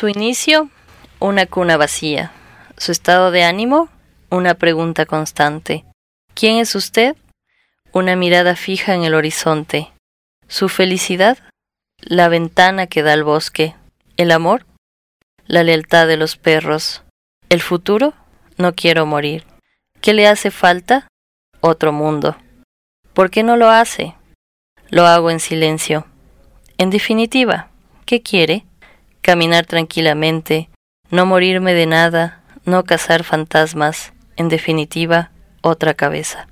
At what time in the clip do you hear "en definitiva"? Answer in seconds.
26.78-27.68, 34.36-35.30